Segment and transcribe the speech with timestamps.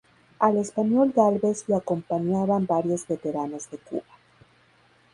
[0.39, 4.17] Al español Gálvez lo acompañaban varios veteranos de Cuba.